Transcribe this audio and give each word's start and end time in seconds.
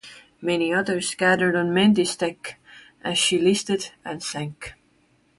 Many 0.41 0.73
others 0.73 1.13
gathered 1.13 1.55
on 1.55 1.75
"Mendi"s 1.75 2.15
deck 2.15 2.59
as 3.03 3.19
she 3.19 3.37
listed 3.37 3.91
and 4.03 4.23
sank. 4.23 4.73